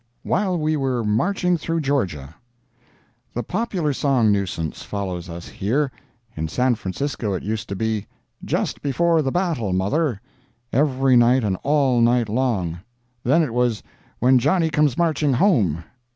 "WHILE 0.23 0.57
WE 0.57 0.75
WERE 0.77 1.03
MARCHING 1.03 1.57
THROUGH 1.57 1.81
GEORGIA!" 1.81 2.33
The 3.35 3.43
popular 3.43 3.93
song 3.93 4.31
nuisance 4.31 4.81
follows 4.81 5.29
us 5.29 5.47
here. 5.47 5.91
In 6.35 6.47
San 6.47 6.73
Francisco 6.73 7.33
it 7.33 7.43
used 7.43 7.69
to 7.69 7.75
be 7.75 8.07
"Just 8.43 8.81
Before 8.81 9.21
the 9.21 9.31
Battle 9.31 9.73
Mother," 9.73 10.19
every 10.73 11.15
night 11.15 11.43
and 11.43 11.55
all 11.61 12.01
night 12.01 12.29
long. 12.29 12.79
Then 13.23 13.43
it 13.43 13.53
was 13.53 13.83
"When 14.17 14.39
Johnny 14.39 14.71
Comes 14.71 14.97
Marching 14.97 15.33
Home." 15.33 15.83